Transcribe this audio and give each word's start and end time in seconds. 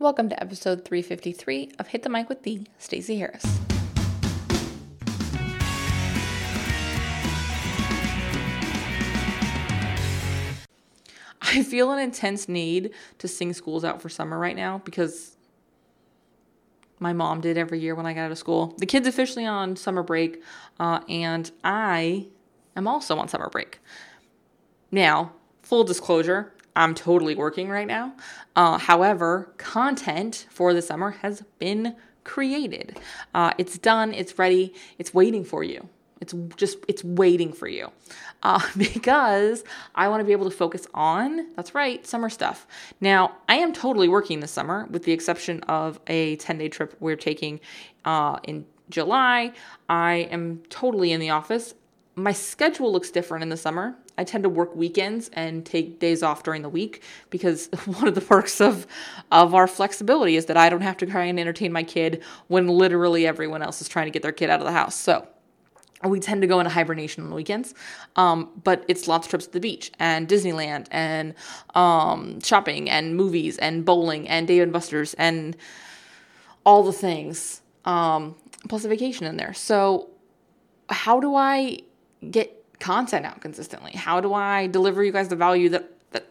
Welcome 0.00 0.28
to 0.28 0.40
episode 0.40 0.84
353 0.84 1.72
of 1.80 1.88
Hit 1.88 2.04
the 2.04 2.08
Mic 2.08 2.28
with 2.28 2.44
the 2.44 2.68
Stacey 2.78 3.18
Harris. 3.18 3.44
I 11.42 11.64
feel 11.64 11.90
an 11.90 11.98
intense 11.98 12.48
need 12.48 12.92
to 13.18 13.26
sing 13.26 13.52
schools 13.52 13.82
out 13.82 14.00
for 14.00 14.08
summer 14.08 14.38
right 14.38 14.54
now 14.54 14.80
because 14.84 15.36
my 17.00 17.12
mom 17.12 17.40
did 17.40 17.58
every 17.58 17.80
year 17.80 17.96
when 17.96 18.06
I 18.06 18.12
got 18.12 18.20
out 18.20 18.30
of 18.30 18.38
school. 18.38 18.76
The 18.78 18.86
kids 18.86 19.08
officially 19.08 19.46
on 19.46 19.74
summer 19.74 20.04
break, 20.04 20.40
uh, 20.78 21.00
and 21.08 21.50
I 21.64 22.28
am 22.76 22.86
also 22.86 23.18
on 23.18 23.26
summer 23.26 23.50
break. 23.50 23.80
Now, 24.92 25.32
full 25.62 25.82
disclosure, 25.82 26.52
I'm 26.78 26.94
totally 26.94 27.34
working 27.34 27.68
right 27.68 27.86
now. 27.86 28.14
Uh, 28.54 28.78
however, 28.78 29.52
content 29.58 30.46
for 30.48 30.72
the 30.72 30.80
summer 30.80 31.10
has 31.10 31.42
been 31.58 31.96
created. 32.22 32.98
Uh, 33.34 33.52
it's 33.58 33.78
done, 33.78 34.14
it's 34.14 34.38
ready, 34.38 34.72
it's 34.96 35.12
waiting 35.12 35.44
for 35.44 35.64
you. 35.64 35.88
It's 36.20 36.34
just, 36.56 36.78
it's 36.86 37.02
waiting 37.02 37.52
for 37.52 37.66
you. 37.66 37.90
Uh, 38.44 38.60
because 38.76 39.64
I 39.96 40.06
want 40.08 40.20
to 40.20 40.24
be 40.24 40.30
able 40.30 40.48
to 40.48 40.56
focus 40.56 40.86
on, 40.94 41.52
that's 41.56 41.74
right, 41.74 42.06
summer 42.06 42.30
stuff. 42.30 42.66
Now, 43.00 43.36
I 43.48 43.56
am 43.56 43.72
totally 43.72 44.08
working 44.08 44.38
this 44.38 44.52
summer, 44.52 44.86
with 44.88 45.02
the 45.02 45.12
exception 45.12 45.60
of 45.64 45.98
a 46.06 46.36
10 46.36 46.58
day 46.58 46.68
trip 46.68 46.94
we're 47.00 47.16
taking 47.16 47.58
uh, 48.04 48.38
in 48.44 48.66
July. 48.88 49.52
I 49.88 50.28
am 50.30 50.62
totally 50.70 51.10
in 51.10 51.20
the 51.20 51.30
office. 51.30 51.74
My 52.14 52.32
schedule 52.32 52.92
looks 52.92 53.10
different 53.10 53.42
in 53.42 53.48
the 53.48 53.56
summer. 53.56 53.96
I 54.18 54.24
tend 54.24 54.42
to 54.42 54.48
work 54.48 54.74
weekends 54.74 55.30
and 55.32 55.64
take 55.64 56.00
days 56.00 56.22
off 56.22 56.42
during 56.42 56.62
the 56.62 56.68
week 56.68 57.02
because 57.30 57.68
one 57.86 58.08
of 58.08 58.14
the 58.14 58.20
perks 58.20 58.60
of 58.60 58.86
of 59.30 59.54
our 59.54 59.66
flexibility 59.66 60.36
is 60.36 60.46
that 60.46 60.56
I 60.56 60.68
don't 60.68 60.82
have 60.82 60.96
to 60.98 61.06
try 61.06 61.24
and 61.24 61.38
entertain 61.38 61.72
my 61.72 61.84
kid 61.84 62.22
when 62.48 62.66
literally 62.66 63.26
everyone 63.26 63.62
else 63.62 63.80
is 63.80 63.88
trying 63.88 64.06
to 64.06 64.10
get 64.10 64.22
their 64.22 64.32
kid 64.32 64.50
out 64.50 64.60
of 64.60 64.66
the 64.66 64.72
house. 64.72 64.96
So 64.96 65.26
we 66.04 66.20
tend 66.20 66.42
to 66.42 66.46
go 66.46 66.60
into 66.60 66.70
hibernation 66.70 67.24
on 67.24 67.30
the 67.30 67.36
weekends, 67.36 67.74
um, 68.16 68.50
but 68.62 68.84
it's 68.88 69.08
lots 69.08 69.26
of 69.26 69.30
trips 69.30 69.46
to 69.46 69.52
the 69.52 69.60
beach 69.60 69.90
and 69.98 70.28
Disneyland 70.28 70.86
and 70.90 71.34
um, 71.74 72.40
shopping 72.40 72.88
and 72.88 73.16
movies 73.16 73.58
and 73.58 73.84
bowling 73.84 74.28
and 74.28 74.46
Dave 74.46 74.62
and 74.62 74.72
Buster's 74.72 75.14
and 75.14 75.56
all 76.64 76.82
the 76.82 76.92
things, 76.92 77.62
um, 77.84 78.36
plus 78.68 78.84
a 78.84 78.88
vacation 78.88 79.26
in 79.26 79.36
there. 79.36 79.54
So, 79.54 80.10
how 80.90 81.20
do 81.20 81.34
I 81.34 81.80
get 82.30 82.57
content 82.80 83.26
out 83.26 83.40
consistently? 83.40 83.92
How 83.92 84.20
do 84.20 84.34
I 84.34 84.66
deliver 84.66 85.02
you 85.04 85.12
guys 85.12 85.28
the 85.28 85.36
value 85.36 85.68
that 85.70 85.90
that 86.12 86.26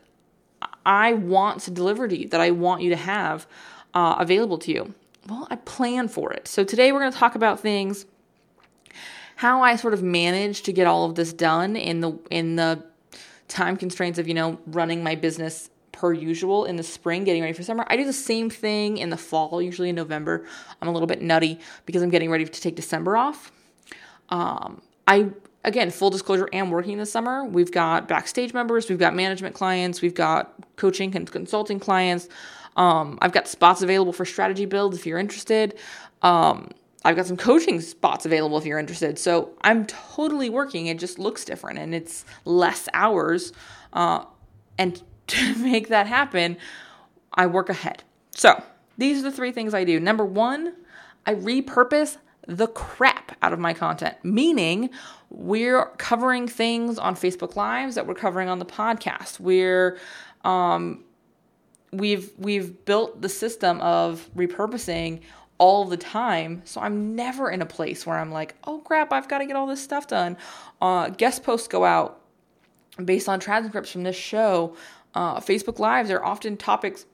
I 0.85 1.13
want 1.13 1.61
to 1.61 1.71
deliver 1.71 2.07
to 2.07 2.17
you, 2.17 2.27
that 2.29 2.41
I 2.41 2.51
want 2.51 2.81
you 2.81 2.89
to 2.89 2.95
have 2.95 3.47
uh, 3.93 4.15
available 4.19 4.57
to 4.59 4.71
you? 4.71 4.93
Well, 5.27 5.47
I 5.49 5.57
plan 5.57 6.07
for 6.07 6.31
it. 6.31 6.47
So 6.47 6.63
today 6.63 6.91
we're 6.91 7.01
going 7.01 7.11
to 7.11 7.17
talk 7.17 7.35
about 7.35 7.59
things 7.59 8.05
how 9.37 9.61
I 9.61 9.75
sort 9.75 9.93
of 9.93 10.01
managed 10.01 10.65
to 10.65 10.73
get 10.73 10.87
all 10.87 11.05
of 11.05 11.13
this 11.13 11.31
done 11.31 11.75
in 11.75 12.01
the 12.01 12.17
in 12.31 12.55
the 12.55 12.83
time 13.47 13.77
constraints 13.77 14.19
of 14.19 14.27
you 14.27 14.33
know 14.33 14.59
running 14.67 15.03
my 15.03 15.15
business 15.15 15.69
per 15.91 16.11
usual 16.11 16.65
in 16.65 16.75
the 16.75 16.83
spring 16.83 17.23
getting 17.23 17.41
ready 17.41 17.53
for 17.53 17.63
summer 17.63 17.85
i 17.87 17.95
do 17.95 18.05
the 18.05 18.13
same 18.13 18.49
thing 18.49 18.97
in 18.97 19.09
the 19.09 19.17
fall 19.17 19.61
usually 19.61 19.89
in 19.89 19.95
november 19.95 20.45
i'm 20.81 20.87
a 20.87 20.91
little 20.91 21.07
bit 21.07 21.21
nutty 21.21 21.59
because 21.85 22.03
i'm 22.03 22.09
getting 22.09 22.29
ready 22.29 22.45
to 22.45 22.61
take 22.61 22.75
december 22.75 23.17
off 23.17 23.51
um, 24.29 24.81
i 25.07 25.27
again 25.67 25.91
full 25.91 26.09
disclosure 26.09 26.49
am 26.53 26.71
working 26.71 26.97
this 26.97 27.11
summer 27.11 27.45
we've 27.45 27.71
got 27.71 28.07
backstage 28.07 28.53
members 28.53 28.89
we've 28.89 28.99
got 28.99 29.13
management 29.13 29.53
clients 29.53 30.01
we've 30.01 30.15
got 30.15 30.53
coaching 30.77 31.15
and 31.15 31.31
consulting 31.31 31.79
clients 31.79 32.27
um, 32.77 33.17
i've 33.21 33.31
got 33.31 33.47
spots 33.47 33.81
available 33.81 34.13
for 34.13 34.25
strategy 34.25 34.65
builds 34.65 34.97
if 34.97 35.05
you're 35.05 35.19
interested 35.19 35.77
um, 36.23 36.69
I've 37.05 37.15
got 37.15 37.25
some 37.25 37.37
coaching 37.37 37.79
spots 37.79 38.25
available 38.25 38.57
if 38.57 38.65
you're 38.65 38.79
interested. 38.79 39.17
So 39.17 39.51
I'm 39.61 39.85
totally 39.85 40.49
working. 40.49 40.87
It 40.87 40.99
just 40.99 41.17
looks 41.19 41.45
different 41.45 41.80
and 41.80 41.95
it's 41.95 42.25
less 42.43 42.89
hours. 42.93 43.53
Uh, 43.93 44.25
and 44.77 45.02
to 45.27 45.55
make 45.55 45.89
that 45.89 46.08
happen, 46.08 46.58
I 47.33 47.47
work 47.47 47.69
ahead. 47.69 48.03
So 48.31 48.61
these 48.97 49.19
are 49.19 49.23
the 49.23 49.31
three 49.31 49.52
things 49.52 49.73
I 49.73 49.83
do. 49.83 49.99
Number 49.99 50.25
one, 50.25 50.73
I 51.25 51.36
repurpose 51.36 52.17
the 52.47 52.67
crap 52.67 53.27
out 53.42 53.53
of 53.53 53.59
my 53.59 53.73
content, 53.73 54.15
meaning 54.23 54.89
we're 55.30 55.86
covering 55.98 56.48
things 56.48 56.98
on 56.98 57.15
Facebook 57.15 57.55
Lives 57.55 57.95
that 57.95 58.08
we're 58.08 58.15
covering 58.15 58.49
on 58.49 58.59
the 58.59 58.65
podcast. 58.65 59.39
We're 59.39 59.98
um, 60.43 61.03
we've 61.92 62.31
we've 62.37 62.86
built 62.86 63.21
the 63.21 63.30
system 63.30 63.81
of 63.81 64.30
repurposing 64.36 65.21
all 65.58 65.86
the 65.86 65.98
time. 65.98 66.61
So 66.65 66.81
I'm 66.81 67.15
never 67.15 67.49
in 67.49 67.61
a 67.61 67.65
place 67.65 68.05
where 68.05 68.17
I'm 68.17 68.31
like, 68.31 68.55
oh 68.65 68.80
crap, 68.80 69.11
I've 69.11 69.27
got 69.27 69.39
to 69.39 69.45
get 69.45 69.55
all 69.55 69.67
this 69.67 69.81
stuff 69.81 70.08
done. 70.08 70.37
Uh, 70.81 71.09
guest 71.09 71.43
posts 71.43 71.67
go 71.67 71.83
out 71.83 72.21
based 73.04 73.27
on 73.27 73.39
transcripts 73.39 73.92
from 73.92 74.04
this 74.04 74.15
show. 74.15 74.75
Uh, 75.14 75.39
Facebook 75.39 75.80
Lives 75.80 76.11
are 76.11 76.23
often 76.23 76.58
topics 76.58 77.05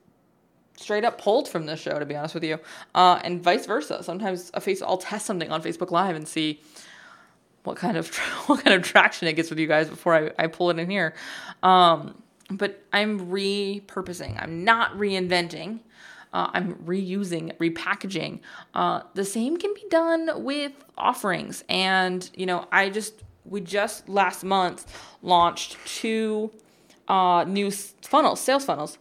straight 0.78 1.06
up 1.06 1.20
pulled 1.22 1.48
from 1.48 1.66
this 1.66 1.80
show, 1.80 2.00
to 2.00 2.06
be 2.06 2.16
honest 2.16 2.34
with 2.34 2.44
you, 2.44 2.60
uh, 2.96 3.20
and 3.24 3.42
vice 3.44 3.66
versa. 3.66 4.04
Sometimes 4.04 4.52
a 4.54 4.62
face, 4.62 4.82
I'll 4.82 4.98
test 4.98 5.26
something 5.26 5.52
on 5.52 5.62
Facebook 5.62 5.92
Live 5.92 6.16
and 6.16 6.28
see 6.28 6.62
what 7.64 7.78
kind 7.78 7.98
of 7.98 8.16
what 8.48 8.64
kind 8.64 8.76
of 8.76 8.84
traction 8.84 9.28
it 9.28 9.34
gets 9.34 9.50
with 9.50 9.60
you 9.60 9.68
guys 9.68 9.90
before 9.90 10.16
I, 10.16 10.32
I 10.44 10.48
pull 10.48 10.70
it 10.70 10.80
in 10.80 10.90
here. 10.90 11.14
Um, 11.62 12.22
but 12.50 12.84
I'm 12.92 13.32
repurposing. 13.32 14.42
I'm 14.42 14.64
not 14.64 14.94
reinventing. 14.98 15.80
Uh, 16.34 16.50
I'm 16.52 16.76
reusing, 16.86 17.56
repackaging. 17.58 18.40
Uh, 18.74 19.02
the 19.14 19.24
same 19.24 19.58
can 19.58 19.74
be 19.74 19.84
done 19.90 20.44
with 20.44 20.72
offerings. 20.98 21.64
And, 21.70 22.28
you 22.34 22.48
know, 22.48 22.68
I 22.72 22.90
just, 22.90 23.24
we 23.46 23.62
just 23.62 24.10
last 24.10 24.44
month 24.44 24.92
launched 25.22 25.78
two 25.86 26.52
uh, 27.08 27.46
new 27.48 27.70
funnels, 27.70 28.40
sales 28.40 28.66
funnels. 28.66 28.98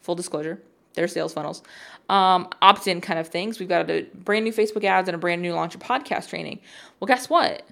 Full 0.00 0.14
disclosure, 0.14 0.62
they're 0.94 1.08
sales 1.08 1.32
funnels. 1.32 1.62
Um, 2.08 2.48
opt 2.60 2.86
in 2.88 3.00
kind 3.00 3.18
of 3.18 3.28
things. 3.28 3.60
We've 3.60 3.68
got 3.68 3.88
a 3.88 4.06
brand 4.14 4.44
new 4.44 4.52
Facebook 4.52 4.84
ads 4.84 5.08
and 5.08 5.14
a 5.14 5.18
brand 5.18 5.42
new 5.42 5.54
launch 5.54 5.74
of 5.74 5.80
podcast 5.80 6.28
training. 6.28 6.60
Well, 6.98 7.06
guess 7.06 7.30
what? 7.30 7.62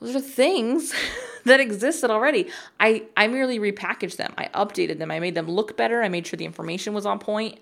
Those 0.00 0.16
are 0.16 0.20
things 0.20 0.94
that 1.44 1.60
existed 1.60 2.10
already. 2.10 2.48
I, 2.80 3.04
I 3.16 3.28
merely 3.28 3.58
repackaged 3.58 4.16
them. 4.16 4.34
I 4.38 4.48
updated 4.54 4.98
them. 4.98 5.10
I 5.10 5.20
made 5.20 5.34
them 5.34 5.48
look 5.48 5.76
better. 5.76 6.02
I 6.02 6.08
made 6.08 6.26
sure 6.26 6.36
the 6.36 6.44
information 6.44 6.94
was 6.94 7.06
on 7.06 7.18
point 7.18 7.58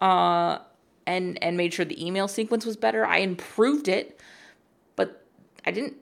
uh, 0.00 0.58
and 1.06 1.42
and 1.42 1.56
made 1.56 1.72
sure 1.72 1.84
the 1.84 2.04
email 2.04 2.28
sequence 2.28 2.66
was 2.66 2.76
better. 2.76 3.06
I 3.06 3.18
improved 3.18 3.88
it, 3.88 4.20
but 4.96 5.24
I 5.64 5.70
didn't 5.70 5.94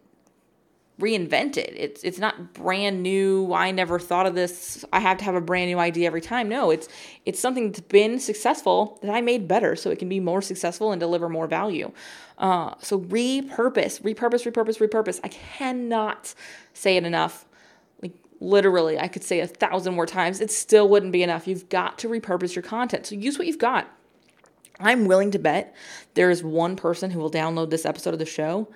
reinvent 1.01 1.57
it. 1.57 1.73
It's 1.77 2.05
it's 2.05 2.19
not 2.19 2.55
brand 2.55 3.03
new. 3.03 3.53
I 3.53 3.71
never 3.73 3.99
thought 3.99 4.27
of 4.27 4.35
this. 4.35 4.85
I 4.93 5.01
have 5.01 5.19
to 5.19 5.25
have 5.25 5.35
a 5.35 5.41
brand 5.41 5.69
new 5.71 5.79
idea 5.79 6.07
every 6.07 6.21
time. 6.21 6.49
No, 6.49 6.71
it's 6.71 6.89
it's 7.25 7.41
something 7.41 7.73
that's 7.73 7.81
been 7.81 8.21
successful 8.21 8.99
that 9.03 9.11
I 9.11 9.21
made 9.21 9.49
better 9.49 9.75
so 9.75 9.91
it 9.91 9.99
can 9.99 10.09
be 10.09 10.21
more 10.21 10.41
successful 10.41 10.93
and 10.93 11.01
deliver 11.01 11.29
more 11.29 11.47
value. 11.47 11.91
Uh, 12.39 12.75
so 12.81 13.01
repurpose, 13.01 14.03
repurpose, 14.03 14.51
repurpose, 14.51 14.79
repurpose. 14.79 15.21
I 15.25 15.29
cannot 15.29 16.35
say 16.75 16.97
it 16.97 17.05
enough. 17.05 17.47
Like 18.01 18.15
literally, 18.41 18.99
I 18.99 19.09
could 19.09 19.25
say 19.25 19.41
a 19.41 19.49
thousand 19.49 19.95
more 19.95 20.07
times. 20.07 20.41
It 20.41 20.51
still 20.53 20.89
wouldn't 20.89 21.13
be 21.13 21.25
enough. 21.25 21.49
You've 21.49 21.69
got 21.69 21.99
to 22.01 22.09
repurpose 22.09 22.55
your 22.55 22.63
content. 22.63 23.07
So 23.07 23.17
use 23.17 23.37
what 23.37 23.49
you've 23.49 23.59
got. 23.59 23.91
I'm 24.81 25.07
willing 25.07 25.31
to 25.33 25.39
bet 25.39 25.75
there 26.15 26.31
is 26.31 26.43
one 26.43 26.75
person 26.75 27.11
who 27.11 27.21
will 27.21 27.31
download 27.31 27.71
this 27.71 27.87
episode 27.87 28.13
of 28.13 28.19
the 28.19 28.27
show 28.27 28.69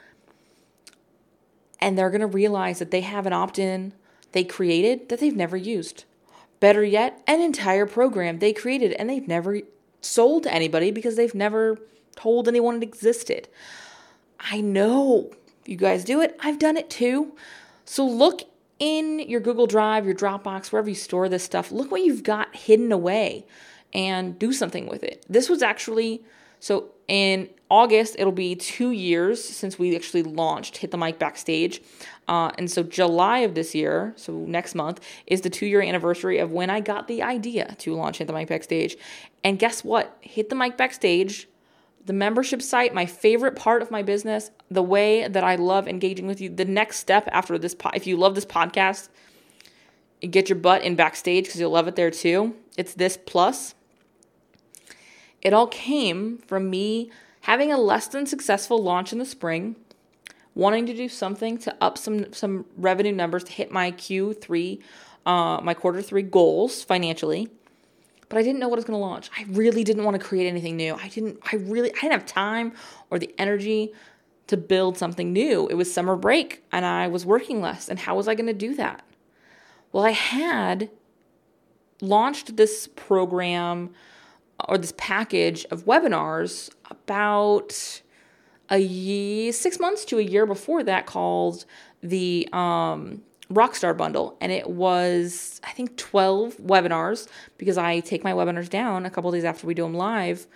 and 1.81 1.97
they're 1.97 2.11
going 2.11 2.21
to 2.21 2.27
realize 2.27 2.79
that 2.79 2.91
they 2.91 3.03
have 3.03 3.27
an 3.27 3.33
opt 3.33 3.59
in 3.59 3.93
they 4.33 4.45
created 4.45 5.09
that 5.09 5.21
they've 5.21 5.37
never 5.37 5.57
used. 5.57 6.05
Better 6.61 6.85
yet, 6.85 7.23
an 7.27 7.41
entire 7.41 7.87
program 7.87 8.39
they 8.39 8.53
created 8.53 8.93
and 8.93 9.09
they've 9.09 9.29
never 9.29 9.61
sold 10.01 10.43
to 10.43 10.53
anybody 10.53 10.91
because 10.91 11.17
they've 11.17 11.35
never 11.35 11.79
told 12.17 12.49
anyone 12.49 12.77
it 12.77 12.83
existed. 12.83 13.49
I 14.41 14.61
know 14.61 15.31
you 15.65 15.77
guys 15.77 16.05
do 16.05 16.21
it, 16.21 16.37
I've 16.41 16.59
done 16.59 16.77
it 16.77 16.91
too. 16.91 17.35
So 17.85 18.07
look 18.07 18.43
in 18.79 19.19
your 19.21 19.41
Google 19.41 19.67
Drive, 19.67 20.05
your 20.05 20.15
Dropbox, 20.15 20.71
wherever 20.71 20.89
you 20.89 20.95
store 20.95 21.29
this 21.29 21.43
stuff, 21.43 21.73
look 21.73 21.91
what 21.91 22.05
you've 22.05 22.23
got 22.23 22.55
hidden 22.55 22.93
away 22.93 23.47
and 23.93 24.39
do 24.39 24.53
something 24.53 24.87
with 24.87 25.03
it. 25.03 25.25
This 25.29 25.49
was 25.49 25.63
actually 25.63 26.23
so 26.61 26.91
in 27.07 27.49
August, 27.71 28.17
it'll 28.19 28.33
be 28.33 28.55
two 28.55 28.93
years 28.93 29.43
since 29.43 29.79
we 29.79 29.95
actually 29.95 30.23
launched 30.23 30.79
Hit 30.79 30.91
the 30.91 30.97
Mic 30.97 31.19
Backstage. 31.19 31.83
Uh, 32.27 32.51
and 32.59 32.71
so, 32.71 32.83
July 32.83 33.39
of 33.41 33.55
this 33.55 33.75
year, 33.75 34.15
so 34.17 34.33
next 34.33 34.75
month, 34.75 35.01
is 35.27 35.43
the 35.43 35.51
two 35.51 35.67
year 35.67 35.83
anniversary 35.83 36.39
of 36.39 36.53
when 36.53 36.71
I 36.71 36.81
got 36.81 37.09
the 37.09 37.23
idea 37.23 37.75
to 37.81 37.95
launch 37.95 38.19
Hit 38.19 38.27
the 38.27 38.33
Mic 38.33 38.49
Backstage. 38.49 38.97
And 39.45 39.59
guess 39.59 39.85
what? 39.85 40.17
Hit 40.21 40.49
the 40.49 40.55
Mic 40.55 40.77
Backstage, 40.77 41.49
the 42.05 42.13
membership 42.13 42.63
site, 42.63 42.95
my 42.95 43.07
favorite 43.07 43.57
part 43.57 43.83
of 43.83 43.91
my 43.91 44.03
business, 44.03 44.51
the 44.71 44.83
way 44.83 45.29
that 45.29 45.45
I 45.45 45.57
love 45.57 45.89
engaging 45.89 46.27
with 46.27 46.41
you. 46.41 46.49
The 46.49 46.65
next 46.65 46.99
step 46.99 47.29
after 47.33 47.59
this, 47.59 47.75
po- 47.75 47.91
if 47.95 48.07
you 48.07 48.17
love 48.17 48.35
this 48.35 48.47
podcast, 48.47 49.09
get 50.21 50.49
your 50.49 50.59
butt 50.59 50.83
in 50.83 50.97
backstage 50.97 51.45
because 51.45 51.61
you'll 51.61 51.71
love 51.71 51.89
it 51.89 51.97
there 51.97 52.11
too. 52.11 52.57
It's 52.77 52.95
this 52.95 53.19
plus 53.27 53.75
It 55.43 55.53
all 55.53 55.67
came 55.67 56.39
from 56.39 56.71
me 56.71 57.11
having 57.43 57.73
a 57.73 57.79
less 57.79 58.09
than 58.09 58.27
successful 58.27 58.83
launch 58.83 59.13
in 59.13 59.19
the 59.19 59.25
spring, 59.25 59.77
wanting 60.55 60.87
to 60.87 60.95
do 60.95 61.09
something 61.09 61.59
to 61.59 61.77
up 61.81 61.97
some 61.97 62.33
some 62.33 62.65
revenue 62.77 63.13
numbers 63.13 63.45
to 63.45 63.53
hit 63.53 63.71
my 63.71 63.93
Q3, 63.93 64.81
uh, 65.27 65.61
my 65.63 65.75
quarter 65.75 66.03
three 66.03 66.23
goals 66.23 66.83
financially. 66.83 67.49
But 68.29 68.39
I 68.39 68.43
didn't 68.43 68.59
know 68.59 68.69
what 68.69 68.77
I 68.77 68.81
was 68.81 68.85
going 68.85 68.99
to 68.99 69.05
launch. 69.05 69.31
I 69.39 69.45
really 69.49 69.85
didn't 69.85 70.05
want 70.05 70.21
to 70.21 70.27
create 70.27 70.47
anything 70.47 70.77
new. 70.77 70.95
I 70.95 71.09
didn't. 71.09 71.39
I 71.51 71.57
really. 71.57 71.91
I 71.91 72.01
didn't 72.01 72.13
have 72.13 72.27
time 72.27 72.73
or 73.11 73.19
the 73.19 73.35
energy 73.39 73.93
to 74.49 74.57
build 74.57 74.99
something 74.99 75.33
new. 75.33 75.69
It 75.69 75.75
was 75.75 75.93
summer 75.93 76.17
break 76.17 76.65
and 76.73 76.85
I 76.85 77.07
was 77.07 77.25
working 77.25 77.61
less. 77.61 77.89
And 77.89 77.99
how 77.99 78.17
was 78.17 78.27
I 78.27 78.35
going 78.35 78.47
to 78.47 78.55
do 78.55 78.75
that? 78.75 79.05
Well, 79.93 80.05
I 80.05 80.11
had 80.11 80.91
launched 82.01 82.57
this 82.57 82.89
program 82.89 83.91
or 84.67 84.79
this 84.79 84.93
package 84.97 85.65
of 85.71 85.85
webinars 85.85 86.71
about 86.91 88.03
a 88.71 88.79
year, 88.79 89.53
six 89.53 89.79
months 89.79 90.05
to 90.07 90.19
a 90.19 90.23
year 90.23 90.47
before 90.47 90.83
that 90.83 91.07
called 91.07 91.65
the 92.03 92.49
um, 92.53 93.23
Rockstar 93.53 93.97
Bundle. 93.97 94.37
And 94.41 94.53
it 94.53 94.69
was, 94.69 95.61
I 95.65 95.71
think, 95.71 95.97
12 95.97 96.59
webinars 96.59 97.29
because 97.57 97.79
I 97.79 98.01
take 98.01 98.25
my 98.25 98.33
webinars 98.33 98.69
down 98.69 99.07
a 99.07 99.11
couple 99.11 99.31
days 99.31 99.45
after 99.45 99.67
we 99.67 99.75
do 99.75 99.83
them 99.83 99.95
live. 99.95 100.47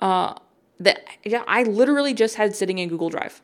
Uh, 0.00 0.34
that 0.80 1.04
yeah, 1.24 1.42
I 1.46 1.62
literally 1.62 2.12
just 2.12 2.34
had 2.34 2.54
sitting 2.54 2.78
in 2.78 2.88
Google 2.88 3.08
Drive. 3.08 3.40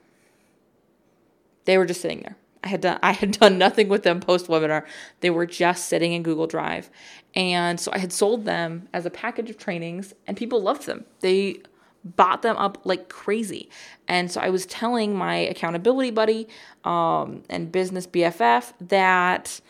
They 1.65 1.79
were 1.79 1.87
just 1.87 2.01
sitting 2.01 2.21
there. 2.21 2.37
I 2.65 2.69
had 2.69 2.81
done 2.81 2.99
I 3.03 3.13
had 3.13 3.33
done 3.33 3.59
nothing 3.59 3.89
with 3.89 4.03
them 4.03 4.21
post 4.21 4.47
webinar. 4.47 4.85
They 5.21 5.31
were 5.31 5.47
just 5.47 5.89
sitting 5.89 6.13
in 6.13 6.23
Google 6.23 6.47
Drive. 6.47 6.91
And 7.35 7.81
so 7.81 7.91
I 7.93 7.99
had 7.99 8.13
sold 8.13 8.45
them 8.45 8.89
as 8.93 9.07
a 9.07 9.11
package 9.11 9.51
of 9.51 9.59
trainings 9.59 10.15
and 10.27 10.37
people 10.37 10.61
loved 10.61 10.87
them. 10.87 11.05
They 11.21 11.63
bought 12.05 12.43
them 12.43 12.57
up 12.57 12.79
like 12.85 13.09
crazy. 13.09 13.71
And 14.09 14.31
so 14.31 14.41
I 14.41 14.51
was 14.51 14.67
telling 14.67 15.17
my 15.17 15.37
accountability 15.37 16.11
buddy 16.11 16.49
um, 16.85 17.43
and 17.49 17.71
business 17.71 18.07
BFF 18.07 18.73
that 18.81 19.61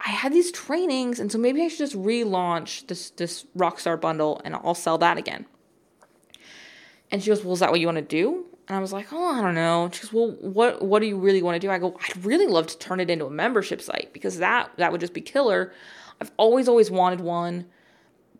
I 0.00 0.10
had 0.10 0.32
these 0.32 0.52
trainings 0.52 1.18
and 1.18 1.32
so 1.32 1.38
maybe 1.38 1.62
I 1.62 1.68
should 1.68 1.78
just 1.78 1.96
relaunch 1.96 2.86
this 2.86 3.10
this 3.10 3.46
Rockstar 3.56 4.00
bundle 4.00 4.40
and 4.44 4.54
I'll 4.54 4.74
sell 4.74 4.98
that 4.98 5.18
again. 5.18 5.46
And 7.10 7.22
she 7.22 7.30
goes, 7.30 7.44
Well, 7.44 7.54
is 7.54 7.60
that 7.60 7.70
what 7.70 7.80
you 7.80 7.86
want 7.86 7.98
to 7.98 8.02
do? 8.02 8.44
And 8.68 8.76
I 8.76 8.80
was 8.80 8.92
like, 8.92 9.12
Oh, 9.12 9.32
I 9.32 9.42
don't 9.42 9.54
know. 9.54 9.90
She 9.92 10.02
goes, 10.02 10.12
Well, 10.12 10.30
what 10.40 10.82
what 10.82 11.00
do 11.00 11.06
you 11.06 11.18
really 11.18 11.42
want 11.42 11.56
to 11.56 11.58
do? 11.58 11.70
I 11.70 11.78
go, 11.78 11.98
I'd 12.02 12.24
really 12.24 12.46
love 12.46 12.66
to 12.68 12.78
turn 12.78 13.00
it 13.00 13.10
into 13.10 13.26
a 13.26 13.30
membership 13.30 13.80
site 13.80 14.12
because 14.12 14.38
that 14.38 14.70
that 14.76 14.92
would 14.92 15.00
just 15.00 15.14
be 15.14 15.20
killer. 15.20 15.72
I've 16.20 16.30
always, 16.36 16.68
always 16.68 16.90
wanted 16.90 17.20
one, 17.20 17.66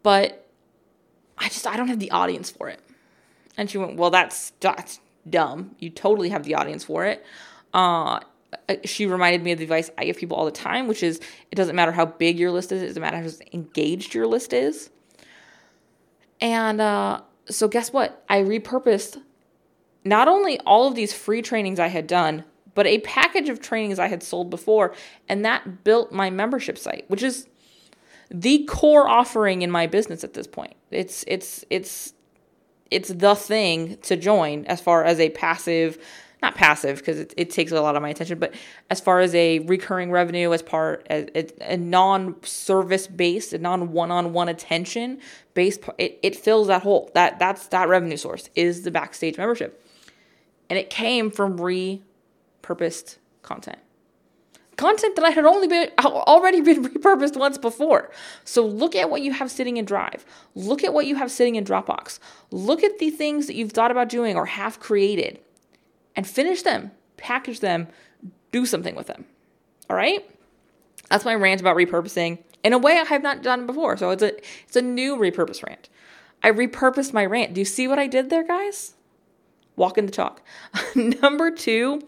but 0.03 0.47
I 1.37 1.49
just 1.49 1.67
I 1.67 1.77
don't 1.77 1.89
have 1.89 1.99
the 1.99 2.11
audience 2.11 2.51
for 2.51 2.69
it. 2.69 2.81
And 3.57 3.71
she 3.71 3.79
went, 3.79 3.97
Well, 3.97 4.11
that's 4.11 4.51
that's 4.61 5.01
dumb. 5.29 5.75
You 5.79 5.91
totally 5.91 6.31
have 6.31 6.45
the 6.45 6.55
audience 6.55 6.85
for 6.85 7.05
it. 7.05 7.25
Uh 7.73 8.21
she 8.85 9.07
reminded 9.07 9.43
me 9.43 9.53
of 9.53 9.59
the 9.59 9.65
advice 9.65 9.91
I 9.99 10.05
give 10.05 10.17
people 10.17 10.37
all 10.37 10.45
the 10.45 10.51
time, 10.51 10.87
which 10.87 11.03
is 11.03 11.21
it 11.51 11.57
doesn't 11.57 11.77
matter 11.77 11.93
how 11.93 12.07
big 12.07 12.39
your 12.39 12.51
list 12.51 12.73
is, 12.73 12.83
it 12.83 12.87
doesn't 12.87 13.03
matter 13.03 13.19
how 13.19 13.29
engaged 13.53 14.15
your 14.15 14.27
list 14.27 14.53
is. 14.53 14.91
And 16.41 16.81
uh, 16.81 17.23
so 17.47 17.69
guess 17.69 17.93
what? 17.93 18.25
I 18.29 18.43
repurposed 18.43 19.21
not 20.05 20.29
only 20.29 20.61
all 20.61 20.87
of 20.87 20.95
these 20.95 21.13
free 21.13 21.43
trainings 21.43 21.81
I 21.81 21.89
had 21.89 22.07
done, 22.07 22.45
but 22.75 22.87
a 22.87 22.99
package 23.01 23.49
of 23.49 23.61
trainings 23.61 23.99
I 23.99 24.09
had 24.09 24.23
sold 24.23 24.51
before, 24.51 24.95
and 25.29 25.45
that 25.45 25.85
built 25.85 26.13
my 26.13 26.31
membership 26.31 26.77
site, 26.77 27.05
which 27.09 27.23
is 27.23 27.49
the 28.31 28.65
core 28.65 29.09
offering 29.09 29.63
in 29.63 29.71
my 29.71 29.87
business 29.87 30.25
at 30.25 30.35
this 30.35 30.47
point. 30.47 30.75
It's 30.91 31.25
it's 31.27 31.65
it's 31.71 32.15
it's 32.91 33.09
the 33.09 33.35
thing 33.35 33.97
to 34.03 34.17
join 34.17 34.65
as 34.67 34.81
far 34.81 35.05
as 35.05 35.21
a 35.21 35.31
passive 35.31 35.99
not 36.45 36.55
passive 36.55 36.99
because 36.99 37.19
it, 37.19 37.33
it 37.39 37.51
takes 37.51 37.73
a 37.73 37.81
lot 37.81 37.97
of 37.97 38.03
my 38.03 38.11
attention, 38.11 38.39
but 38.39 38.53
as 38.91 39.01
far 39.01 39.21
as 39.21 39.35
a 39.35 39.61
recurring 39.61 40.11
revenue, 40.11 40.53
as 40.53 40.63
part 40.63 41.07
as 41.09 41.27
a, 41.35 41.73
a 41.73 41.77
non-service 41.79 43.07
based, 43.07 43.55
a 43.55 43.59
non-one-on-one 43.59 44.51
attention 44.51 45.21
based, 45.55 45.81
it, 45.97 46.19
it 46.23 46.37
fills 46.37 46.67
that 46.67 46.83
hole. 46.83 47.11
That 47.15 47.39
that's 47.39 47.69
that 47.69 47.89
revenue 47.89 48.19
source 48.19 48.51
is 48.55 48.83
the 48.83 48.91
backstage 48.91 49.39
membership, 49.39 49.84
and 50.75 50.81
it 50.81 50.91
came 50.91 51.31
from 51.31 51.57
repurposed 51.57 53.19
content 53.43 53.79
content 54.77 55.15
that 55.15 55.25
I 55.25 55.31
had 55.31 55.45
only 55.45 55.69
been 55.69 55.89
already 56.05 56.61
been 56.61 56.83
repurposed 56.85 57.37
once 57.37 57.59
before. 57.59 58.11
So 58.43 58.67
look 58.67 58.97
at 58.97 59.09
what 59.09 59.23
you 59.23 59.31
have 59.33 59.49
sitting 59.49 59.77
in 59.77 59.85
Drive. 59.85 60.27
Look 60.57 60.83
at 60.83 60.93
what 60.93 61.07
you 61.07 61.15
have 61.15 61.31
sitting 61.31 61.55
in 61.55 61.65
Dropbox. 61.65 62.19
Look 62.51 62.83
at 62.83 62.99
the 62.99 63.11
things 63.11 63.47
that 63.47 63.55
you've 63.55 63.71
thought 63.71 63.93
about 63.93 64.09
doing 64.09 64.35
or 64.35 64.47
have 64.47 64.81
created 64.81 65.39
and 66.17 66.27
finish 66.27 66.63
them, 66.63 66.91
package 67.17 67.61
them, 67.61 67.87
do 68.51 68.67
something 68.67 68.97
with 68.97 69.07
them. 69.07 69.27
All 69.89 69.95
right? 69.95 70.29
That's 71.09 71.25
my 71.25 71.37
rant 71.37 71.61
about 71.61 71.77
repurposing 71.77 72.39
in 72.65 72.73
a 72.73 72.79
way 72.79 72.99
I 72.99 73.05
have 73.05 73.23
not 73.23 73.45
done 73.45 73.69
before. 73.69 73.97
So 73.97 74.11
it's 74.11 74.25
a 74.25 74.37
it's 74.67 74.75
a 74.75 74.83
new 74.83 75.17
repurpose 75.17 75.63
rant. 75.65 75.89
I 76.43 76.51
repurposed 76.51 77.13
my 77.13 77.25
rant. 77.25 77.55
Do 77.55 77.61
you 77.61 77.65
see 77.65 77.87
what 77.87 78.01
I 78.01 78.09
did 78.09 78.29
there, 78.29 78.43
guys? 78.43 78.95
Walk 79.77 79.99
in 79.99 80.07
the 80.07 80.13
talk. 80.13 80.43
Number 80.95 81.51
2, 81.51 82.01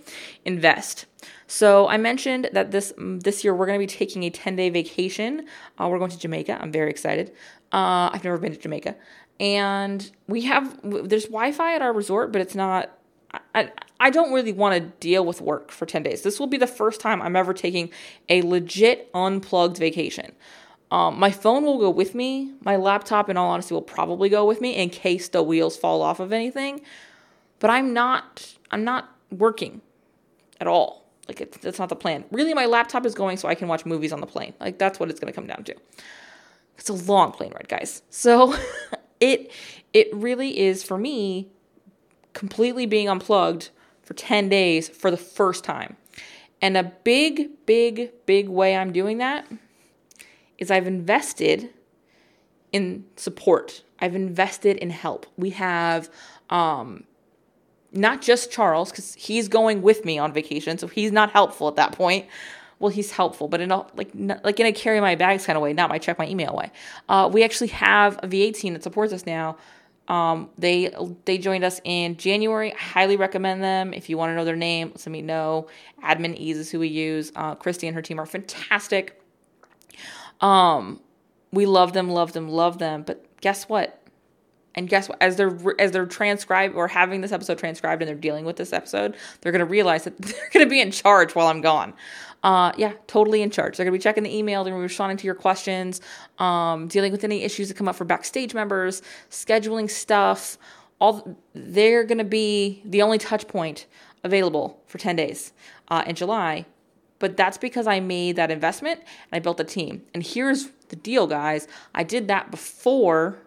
invest. 0.44 1.06
So 1.48 1.88
I 1.88 1.96
mentioned 1.96 2.50
that 2.52 2.70
this 2.70 2.92
this 2.98 3.44
year 3.44 3.54
we're 3.54 3.66
going 3.66 3.78
to 3.78 3.82
be 3.82 3.86
taking 3.86 4.24
a 4.24 4.30
10-day 4.30 4.70
vacation. 4.70 5.46
Uh, 5.78 5.88
we're 5.88 5.98
going 5.98 6.10
to 6.10 6.18
Jamaica. 6.18 6.58
I'm 6.60 6.72
very 6.72 6.90
excited. 6.90 7.32
Uh, 7.72 8.10
I've 8.12 8.24
never 8.24 8.38
been 8.38 8.52
to 8.52 8.58
Jamaica. 8.58 8.96
And 9.38 10.10
we 10.26 10.42
have 10.42 10.78
there's 10.82 11.24
Wi-Fi 11.24 11.74
at 11.74 11.82
our 11.82 11.92
resort, 11.92 12.32
but 12.32 12.40
it's 12.40 12.54
not 12.54 12.90
I, 13.54 13.70
I 14.00 14.10
don't 14.10 14.32
really 14.32 14.52
want 14.52 14.74
to 14.74 14.80
deal 15.00 15.24
with 15.24 15.40
work 15.40 15.70
for 15.70 15.86
10 15.86 16.02
days. 16.02 16.22
This 16.22 16.38
will 16.38 16.46
be 16.46 16.56
the 16.56 16.66
first 16.66 17.00
time 17.00 17.20
I'm 17.22 17.36
ever 17.36 17.52
taking 17.52 17.90
a 18.28 18.42
legit 18.42 19.10
unplugged 19.14 19.78
vacation. 19.78 20.32
Um, 20.90 21.18
my 21.18 21.30
phone 21.30 21.64
will 21.64 21.78
go 21.78 21.90
with 21.90 22.14
me. 22.14 22.52
My 22.60 22.76
laptop, 22.76 23.28
in 23.28 23.36
all 23.36 23.50
honesty, 23.50 23.74
will 23.74 23.82
probably 23.82 24.28
go 24.28 24.44
with 24.44 24.60
me 24.60 24.76
in 24.76 24.90
case 24.90 25.28
the 25.28 25.42
wheels 25.42 25.76
fall 25.76 26.00
off 26.02 26.20
of 26.20 26.32
anything. 26.32 26.82
But 27.58 27.70
I'm 27.70 27.93
not. 27.93 28.55
I'm 28.70 28.85
not 28.85 29.08
working 29.31 29.81
at 30.61 30.67
all. 30.67 31.06
Like 31.29 31.41
it's 31.41 31.58
that's 31.58 31.79
not 31.79 31.88
the 31.88 31.97
plan. 31.97 32.25
Really, 32.31 32.55
my 32.55 32.67
laptop 32.67 33.05
is 33.06 33.14
going 33.14 33.37
so 33.37 33.49
I 33.49 33.55
can 33.55 33.69
watch 33.69 33.85
movies 33.85 34.12
on 34.12 34.20
the 34.20 34.26
plane. 34.26 34.55
Like 34.61 34.79
that's 34.79 35.00
what 35.00 35.11
it's 35.11 35.20
going 35.20 35.32
to 35.32 35.35
come 35.35 35.47
down 35.47 35.64
to. 35.64 35.75
It's 36.79 36.88
a 36.88 36.93
long 36.93 37.32
plane 37.32 37.53
ride, 37.53 37.69
guys. 37.69 38.03
So 38.11 38.55
it 39.20 39.50
it 39.93 40.14
really 40.14 40.58
is 40.58 40.82
for 40.82 40.99
me 40.99 41.49
completely 42.33 42.85
being 42.85 43.09
unplugged 43.09 43.71
for 44.02 44.14
10 44.14 44.49
days 44.49 44.88
for 44.88 45.11
the 45.11 45.16
first 45.16 45.64
time. 45.64 45.97
And 46.61 46.76
a 46.76 46.85
big, 46.85 47.49
big, 47.66 48.11
big 48.26 48.49
way 48.49 48.76
I'm 48.76 48.92
doing 48.92 49.19
that 49.19 49.47
is 50.59 50.71
I've 50.71 50.87
invested 50.87 51.71
in 52.73 53.04
support. 53.16 53.83
I've 53.99 54.14
invested 54.14 54.76
in 54.76 54.90
help. 54.90 55.26
We 55.37 55.50
have 55.50 56.11
um, 56.50 57.04
not 57.97 58.23
just 58.23 58.50
Charles, 58.50 58.91
because 58.91 59.15
he's 59.15 59.49
going 59.49 59.83
with 59.83 60.05
me 60.05 60.19
on 60.19 60.33
vacation, 60.33 60.79
so 60.79 60.87
he's 60.87 61.12
not 61.12 61.31
helpful 61.31 61.69
at 61.69 61.76
that 61.76 61.93
point. 61.93 62.26
Well, 62.79 62.91
he's 62.91 63.11
helpful, 63.11 63.49
but 63.49 63.61
in 63.61 63.71
a 63.71 63.87
like 63.97 64.11
like 64.15 64.61
in 64.61 64.67
a 64.67 64.73
carry 64.73 65.00
my 65.00 65.15
bags 65.15 65.47
kind 65.47 65.57
of 65.57 65.62
way, 65.62 65.73
not 65.73 65.88
my 65.88 65.99
check 65.99 66.19
my 66.19 66.29
email 66.29 66.55
way. 66.55 66.71
Uh, 67.09 67.31
we 67.33 67.43
actually 67.43 67.69
have 67.69 68.21
a 68.23 68.26
VA 68.26 68.53
team 68.53 68.75
that 68.75 68.83
supports 68.83 69.12
us 69.12 69.25
now 69.25 69.57
um, 70.09 70.50
they 70.57 70.95
they 71.25 71.38
joined 71.38 71.65
us 71.65 71.81
in 71.85 72.17
January. 72.17 72.73
I 72.73 72.79
highly 72.79 73.17
recommend 73.17 73.62
them. 73.62 73.93
If 73.93 74.09
you 74.09 74.17
want 74.17 74.31
to 74.31 74.37
know 74.37 74.45
their 74.45 74.57
name, 74.57 74.93
let 74.95 75.07
me 75.09 75.23
know. 75.23 75.69
Admin 76.03 76.37
Ease 76.37 76.59
is 76.59 76.71
who 76.71 76.79
we 76.81 76.88
use. 76.88 77.33
Uh, 77.35 77.55
Christy 77.55 77.87
and 77.87 77.95
her 77.95 78.03
team 78.03 78.21
are 78.21 78.26
fantastic. 78.26 79.21
Um, 80.41 81.00
we 81.53 81.67
love 81.67 81.93
them, 81.93 82.11
love 82.11 82.33
them, 82.33 82.49
love 82.49 82.79
them. 82.79 83.03
But 83.03 83.25
guess 83.41 83.69
what? 83.69 84.00
And 84.76 84.88
guess 84.88 85.09
what? 85.09 85.21
As 85.23 85.37
they're 85.37 85.56
as 85.78 85.92
they're 85.92 86.06
transcribed 86.06 86.75
or 86.75 86.87
having 86.87 87.23
this 87.23 87.33
episode 87.33 87.59
transcribed 87.59 88.02
and 88.02 88.09
they're 88.09 88.14
dealing 88.14 88.45
with 88.45 88.56
this 88.56 88.73
episode, 88.73 89.16
they're 89.40 89.52
gonna 89.52 89.64
realize 89.64 90.04
that 90.04 90.18
they're 90.18 90.50
gonna 90.52 90.66
be 90.66 90.80
in 90.80 90.90
charge 90.90 91.35
while 91.35 91.47
I'm 91.47 91.62
gone. 91.62 91.95
Uh, 92.42 92.73
yeah, 92.76 92.92
totally 93.06 93.42
in 93.42 93.50
charge. 93.50 93.76
They're 93.76 93.85
gonna 93.85 93.97
be 93.97 94.02
checking 94.02 94.23
the 94.23 94.37
email, 94.37 94.62
they're 94.62 94.73
gonna 94.73 94.83
be 94.83 94.88
responding 94.88 95.16
to 95.18 95.25
your 95.25 95.35
questions, 95.35 96.00
um, 96.38 96.88
dealing 96.88 97.11
with 97.11 97.25
any 97.25 97.42
issues 97.42 97.68
that 97.68 97.75
come 97.75 97.88
up 97.88 97.97
for 97.97 98.04
backstage 98.04 98.54
members, 98.54 99.02
scheduling 99.30 99.90
stuff. 99.90 100.59
All 101.00 101.37
they're 101.54 102.04
gonna 102.04 102.25
be 102.25 102.83
the 102.85 103.00
only 103.00 103.18
touch 103.18 103.49
point 103.49 103.87
available 104.25 104.83
for 104.87 104.99
10 104.99 105.16
days 105.16 105.52
uh, 105.88 106.04
in 106.06 106.14
July. 106.14 106.66
But 107.18 107.37
that's 107.38 107.56
because 107.56 107.87
I 107.87 108.00
made 108.00 108.37
that 108.37 108.50
investment 108.50 109.00
and 109.00 109.33
I 109.33 109.38
built 109.38 109.59
a 109.59 109.64
team. 109.64 110.02
And 110.12 110.23
here's 110.23 110.68
the 110.88 110.97
deal, 110.97 111.26
guys. 111.26 111.66
I 111.95 112.02
did 112.02 112.28
that 112.28 112.50
before 112.50 113.38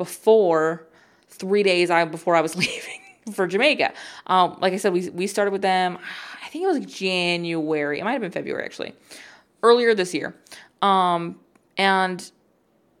before 0.00 0.86
three 1.28 1.62
days 1.62 1.90
I, 1.90 2.02
before 2.06 2.34
I 2.34 2.40
was 2.40 2.56
leaving 2.64 3.00
for 3.34 3.46
Jamaica. 3.46 3.92
Um, 4.26 4.56
like 4.58 4.72
I 4.72 4.78
said, 4.78 4.94
we, 4.94 5.10
we 5.10 5.26
started 5.26 5.50
with 5.50 5.60
them, 5.60 5.98
I 6.42 6.48
think 6.48 6.64
it 6.64 6.68
was 6.68 6.86
January. 6.86 8.00
It 8.00 8.04
might 8.04 8.12
have 8.12 8.22
been 8.22 8.30
February 8.30 8.64
actually, 8.64 8.94
earlier 9.62 9.94
this 9.94 10.14
year. 10.14 10.34
Um, 10.80 11.38
and 11.76 12.32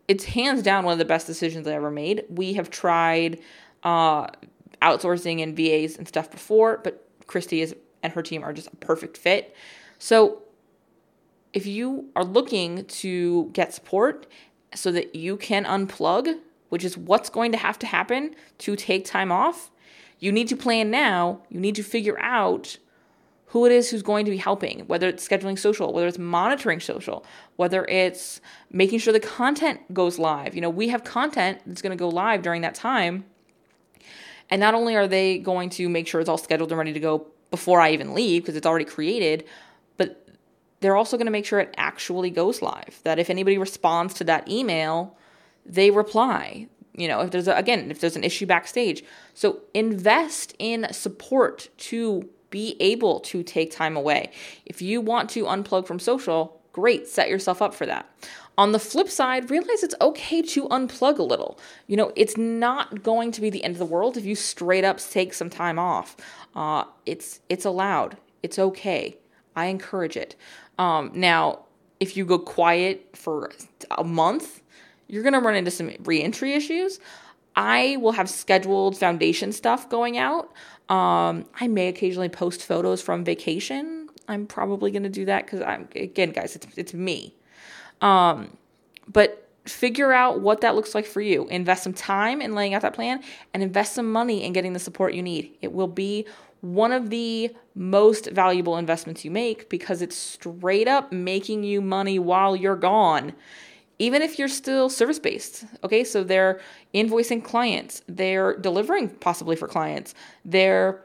it's 0.08 0.24
hands 0.24 0.62
down 0.62 0.84
one 0.84 0.92
of 0.92 0.98
the 0.98 1.06
best 1.06 1.26
decisions 1.26 1.66
I 1.66 1.72
ever 1.72 1.90
made. 1.90 2.24
We 2.28 2.52
have 2.52 2.68
tried 2.68 3.40
uh, 3.82 4.26
outsourcing 4.82 5.42
and 5.42 5.56
VAs 5.56 5.96
and 5.96 6.06
stuff 6.06 6.30
before, 6.30 6.82
but 6.84 7.02
Christy 7.26 7.62
is 7.62 7.74
and 8.02 8.12
her 8.12 8.22
team 8.22 8.44
are 8.44 8.52
just 8.52 8.68
a 8.68 8.76
perfect 8.76 9.16
fit. 9.16 9.56
So 9.98 10.42
if 11.54 11.66
you 11.66 12.10
are 12.14 12.24
looking 12.24 12.84
to 12.84 13.48
get 13.54 13.72
support 13.72 14.26
so 14.74 14.92
that 14.92 15.14
you 15.14 15.38
can 15.38 15.64
unplug, 15.64 16.38
which 16.70 16.84
is 16.84 16.96
what's 16.96 17.28
going 17.28 17.52
to 17.52 17.58
have 17.58 17.78
to 17.78 17.86
happen 17.86 18.34
to 18.58 18.74
take 18.74 19.04
time 19.04 19.30
off, 19.30 19.70
you 20.18 20.32
need 20.32 20.48
to 20.48 20.56
plan 20.56 20.90
now. 20.90 21.42
You 21.50 21.60
need 21.60 21.74
to 21.74 21.82
figure 21.82 22.18
out 22.20 22.78
who 23.46 23.66
it 23.66 23.72
is 23.72 23.90
who's 23.90 24.02
going 24.02 24.24
to 24.24 24.30
be 24.30 24.36
helping, 24.36 24.80
whether 24.86 25.08
it's 25.08 25.26
scheduling 25.26 25.58
social, 25.58 25.92
whether 25.92 26.06
it's 26.06 26.18
monitoring 26.18 26.78
social, 26.78 27.26
whether 27.56 27.84
it's 27.86 28.40
making 28.70 29.00
sure 29.00 29.12
the 29.12 29.18
content 29.18 29.92
goes 29.92 30.18
live. 30.20 30.54
You 30.54 30.60
know, 30.60 30.70
we 30.70 30.88
have 30.88 31.02
content 31.02 31.60
that's 31.66 31.82
going 31.82 31.90
to 31.90 32.00
go 32.00 32.08
live 32.08 32.42
during 32.42 32.62
that 32.62 32.76
time. 32.76 33.24
And 34.50 34.60
not 34.60 34.74
only 34.74 34.94
are 34.94 35.08
they 35.08 35.38
going 35.38 35.70
to 35.70 35.88
make 35.88 36.06
sure 36.06 36.20
it's 36.20 36.30
all 36.30 36.38
scheduled 36.38 36.70
and 36.70 36.78
ready 36.78 36.92
to 36.92 37.00
go 37.00 37.26
before 37.50 37.80
I 37.80 37.90
even 37.90 38.14
leave 38.14 38.42
because 38.42 38.54
it's 38.54 38.66
already 38.66 38.84
created, 38.84 39.44
but 39.96 40.28
they're 40.78 40.96
also 40.96 41.16
going 41.16 41.26
to 41.26 41.32
make 41.32 41.44
sure 41.44 41.58
it 41.58 41.74
actually 41.76 42.30
goes 42.30 42.62
live. 42.62 43.00
That 43.02 43.18
if 43.18 43.30
anybody 43.30 43.58
responds 43.58 44.14
to 44.14 44.24
that 44.24 44.48
email, 44.48 45.16
they 45.70 45.90
reply. 45.90 46.68
You 46.94 47.08
know, 47.08 47.20
if 47.20 47.30
there's 47.30 47.48
a, 47.48 47.54
again, 47.54 47.90
if 47.90 48.00
there's 48.00 48.16
an 48.16 48.24
issue 48.24 48.46
backstage. 48.46 49.04
So 49.34 49.60
invest 49.72 50.54
in 50.58 50.92
support 50.92 51.68
to 51.78 52.28
be 52.50 52.76
able 52.80 53.20
to 53.20 53.42
take 53.42 53.70
time 53.70 53.96
away. 53.96 54.32
If 54.66 54.82
you 54.82 55.00
want 55.00 55.30
to 55.30 55.44
unplug 55.44 55.86
from 55.86 56.00
social, 56.00 56.60
great, 56.72 57.06
set 57.06 57.28
yourself 57.28 57.62
up 57.62 57.72
for 57.74 57.86
that. 57.86 58.10
On 58.58 58.72
the 58.72 58.78
flip 58.78 59.08
side, 59.08 59.50
realize 59.50 59.82
it's 59.82 59.94
okay 60.00 60.42
to 60.42 60.68
unplug 60.68 61.18
a 61.18 61.22
little. 61.22 61.58
You 61.86 61.96
know, 61.96 62.12
it's 62.16 62.36
not 62.36 63.02
going 63.02 63.30
to 63.32 63.40
be 63.40 63.48
the 63.48 63.64
end 63.64 63.74
of 63.74 63.78
the 63.78 63.86
world 63.86 64.16
if 64.16 64.24
you 64.24 64.34
straight 64.34 64.84
up 64.84 64.98
take 64.98 65.32
some 65.32 65.48
time 65.48 65.78
off. 65.78 66.16
Uh, 66.54 66.84
it's 67.06 67.40
it's 67.48 67.64
allowed. 67.64 68.18
It's 68.42 68.58
okay. 68.58 69.16
I 69.54 69.66
encourage 69.66 70.16
it. 70.16 70.34
Um, 70.78 71.12
now, 71.14 71.60
if 72.00 72.16
you 72.16 72.24
go 72.24 72.38
quiet 72.38 73.16
for 73.16 73.52
a 73.96 74.04
month, 74.04 74.60
you're 75.10 75.22
gonna 75.22 75.40
run 75.40 75.56
into 75.56 75.70
some 75.70 75.90
reentry 76.04 76.54
issues. 76.54 77.00
I 77.56 77.96
will 78.00 78.12
have 78.12 78.30
scheduled 78.30 78.96
foundation 78.96 79.52
stuff 79.52 79.88
going 79.88 80.16
out. 80.18 80.52
Um, 80.88 81.44
I 81.60 81.68
may 81.68 81.88
occasionally 81.88 82.28
post 82.28 82.64
photos 82.64 83.02
from 83.02 83.24
vacation. 83.24 84.08
I'm 84.28 84.46
probably 84.46 84.90
going 84.90 85.02
to 85.02 85.08
do 85.08 85.24
that 85.26 85.44
because 85.44 85.60
I'm 85.60 85.88
again, 85.94 86.30
guys, 86.30 86.56
it's 86.56 86.66
it's 86.76 86.94
me. 86.94 87.34
Um, 88.00 88.56
but 89.08 89.48
figure 89.66 90.12
out 90.12 90.40
what 90.40 90.62
that 90.62 90.74
looks 90.74 90.94
like 90.94 91.06
for 91.06 91.20
you. 91.20 91.46
Invest 91.48 91.82
some 91.82 91.92
time 91.92 92.40
in 92.40 92.54
laying 92.54 92.74
out 92.74 92.82
that 92.82 92.94
plan 92.94 93.22
and 93.52 93.62
invest 93.62 93.94
some 93.94 94.10
money 94.10 94.44
in 94.44 94.52
getting 94.52 94.72
the 94.72 94.78
support 94.78 95.14
you 95.14 95.22
need. 95.22 95.56
It 95.60 95.72
will 95.72 95.88
be 95.88 96.26
one 96.60 96.92
of 96.92 97.10
the 97.10 97.54
most 97.74 98.30
valuable 98.30 98.76
investments 98.76 99.24
you 99.24 99.30
make 99.30 99.68
because 99.68 100.02
it's 100.02 100.16
straight 100.16 100.88
up 100.88 101.12
making 101.12 101.62
you 101.64 101.80
money 101.80 102.18
while 102.18 102.54
you're 102.54 102.76
gone 102.76 103.32
even 104.00 104.22
if 104.22 104.38
you're 104.38 104.48
still 104.48 104.88
service 104.88 105.18
based. 105.18 105.66
Okay, 105.84 106.02
so 106.02 106.24
they're 106.24 106.58
invoicing 106.94 107.44
clients, 107.44 108.02
they're 108.08 108.56
delivering 108.56 109.10
possibly 109.10 109.54
for 109.54 109.68
clients, 109.68 110.14
they're 110.44 111.04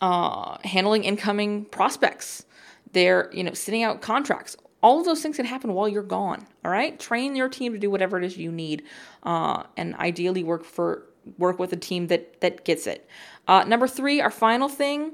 uh, 0.00 0.56
handling 0.64 1.04
incoming 1.04 1.66
prospects, 1.66 2.46
they're 2.92 3.30
you 3.32 3.44
know 3.44 3.52
sending 3.52 3.84
out 3.84 4.00
contracts. 4.00 4.56
All 4.82 4.98
of 4.98 5.04
those 5.04 5.20
things 5.20 5.36
can 5.36 5.46
happen 5.46 5.72
while 5.74 5.88
you're 5.88 6.02
gone. 6.02 6.46
All 6.64 6.70
right, 6.70 6.98
train 6.98 7.36
your 7.36 7.48
team 7.48 7.72
to 7.72 7.78
do 7.78 7.90
whatever 7.90 8.18
it 8.18 8.24
is 8.24 8.36
you 8.36 8.50
need, 8.50 8.82
uh, 9.22 9.64
and 9.76 9.94
ideally 9.96 10.42
work 10.42 10.64
for 10.64 11.04
work 11.38 11.58
with 11.58 11.72
a 11.72 11.76
team 11.76 12.06
that 12.06 12.40
that 12.40 12.64
gets 12.64 12.86
it. 12.86 13.06
Uh, 13.46 13.64
number 13.64 13.86
three, 13.86 14.22
our 14.22 14.30
final 14.30 14.70
thing, 14.70 15.12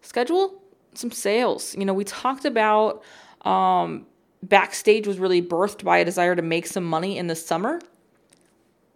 schedule 0.00 0.62
some 0.94 1.10
sales. 1.10 1.74
You 1.76 1.84
know, 1.84 1.94
we 1.94 2.04
talked 2.04 2.44
about 2.44 3.02
um, 3.42 4.06
backstage 4.42 5.06
was 5.06 5.18
really 5.18 5.42
birthed 5.42 5.84
by 5.84 5.98
a 5.98 6.04
desire 6.04 6.34
to 6.34 6.42
make 6.42 6.66
some 6.66 6.84
money 6.84 7.18
in 7.18 7.26
the 7.26 7.36
summer, 7.36 7.80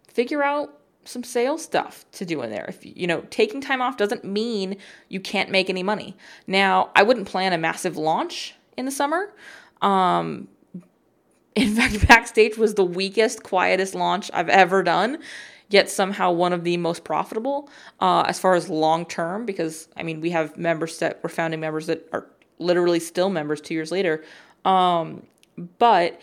figure 0.09 0.43
out 0.43 0.79
some 1.05 1.23
sales 1.23 1.63
stuff 1.63 2.05
to 2.13 2.25
do 2.25 2.43
in 2.43 2.51
there. 2.51 2.65
If 2.69 2.85
you 2.85 3.07
know, 3.07 3.25
taking 3.31 3.61
time 3.61 3.83
off 3.83 3.97
doesn't 3.97 4.25
mean 4.25 4.77
you 5.09 5.21
can't 5.21 5.51
make 5.51 5.69
any 5.69 5.83
money. 5.83 6.17
Now, 6.47 6.91
I 6.95 7.03
wouldn't 7.03 7.29
plan 7.29 7.53
a 7.53 7.59
massive 7.59 7.97
launch 7.97 8.55
in 8.77 8.85
the 8.85 8.91
summer. 8.91 9.33
Um, 9.83 10.49
in 11.55 11.75
fact, 11.75 12.09
backstage 12.09 12.57
was 12.57 12.75
the 12.75 12.85
weakest, 12.85 13.43
quietest 13.43 13.95
launch 13.95 14.31
I've 14.33 14.49
ever 14.49 14.83
done. 14.83 15.19
Yet 15.69 15.89
somehow 15.89 16.31
one 16.31 16.53
of 16.53 16.63
the 16.63 16.77
most 16.77 17.05
profitable 17.05 17.71
uh, 17.99 18.25
as 18.29 18.39
far 18.39 18.55
as 18.55 18.69
long 18.69 19.07
term, 19.07 19.47
because 19.47 19.89
I 19.97 20.03
mean 20.03 20.21
we 20.21 20.31
have 20.31 20.57
members 20.57 20.99
that 20.99 21.23
were 21.23 21.31
founding 21.31 21.59
members 21.59 21.87
that 21.87 22.07
are 22.13 22.29
literally 22.59 23.01
still 23.01 23.31
members 23.31 23.61
two 23.61 23.75
years 23.75 23.91
later. 23.91 24.23
Um, 24.65 25.27
but 25.79 26.21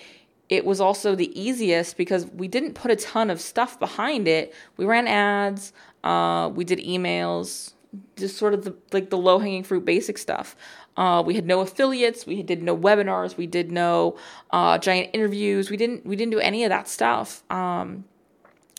it 0.49 0.65
was 0.65 0.81
also 0.81 1.15
the 1.15 1.39
easiest 1.39 1.95
because 1.95 2.25
we 2.27 2.47
didn't 2.47 2.73
put 2.73 2.91
a 2.91 2.95
ton 2.97 3.29
of 3.29 3.39
stuff 3.39 3.79
behind 3.79 4.27
it. 4.27 4.53
We 4.75 4.85
ran 4.85 5.07
ads, 5.07 5.71
uh, 6.03 6.51
we 6.53 6.65
did 6.65 6.79
emails, 6.79 7.73
just 8.17 8.37
sort 8.37 8.53
of 8.53 8.65
the, 8.65 8.75
like 8.91 9.09
the 9.09 9.17
low 9.17 9.39
hanging 9.39 9.63
fruit 9.63 9.85
basic 9.85 10.17
stuff. 10.17 10.55
Uh, 10.97 11.23
we 11.25 11.35
had 11.35 11.45
no 11.45 11.61
affiliates, 11.61 12.25
we 12.25 12.43
did 12.43 12.61
no 12.61 12.75
webinars, 12.77 13.37
we 13.37 13.47
did 13.47 13.71
no 13.71 14.17
uh, 14.51 14.77
giant 14.77 15.09
interviews. 15.13 15.69
We 15.69 15.77
didn't 15.77 16.05
we 16.05 16.17
didn't 16.17 16.31
do 16.31 16.39
any 16.39 16.65
of 16.65 16.69
that 16.69 16.87
stuff. 16.89 17.43
Um, 17.49 18.03